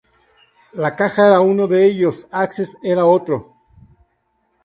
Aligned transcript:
La 0.73 0.95
""caja"" 0.95 1.27
era 1.27 1.41
uno 1.41 1.67
de 1.67 1.85
ellos—Access 1.85 2.75
era 2.81 3.05
otro. 3.05 3.53